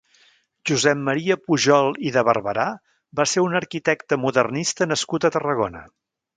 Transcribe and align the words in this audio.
Josep 0.69 1.03
Maria 1.09 1.37
Pujol 1.41 1.91
i 2.11 2.15
de 2.15 2.23
Barberà 2.31 2.65
va 3.21 3.29
ser 3.35 3.45
un 3.51 3.61
arquitecte 3.63 4.21
modernista 4.25 4.91
nascut 4.95 5.29
a 5.29 5.35
Tarragona. 5.39 5.89